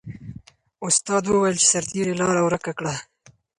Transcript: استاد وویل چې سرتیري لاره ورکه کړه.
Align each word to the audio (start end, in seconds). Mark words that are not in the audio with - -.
استاد 0.87 1.23
وویل 1.27 1.55
چې 1.61 1.67
سرتیري 1.73 2.13
لاره 2.21 2.41
ورکه 2.47 2.71
کړه. 2.79 2.93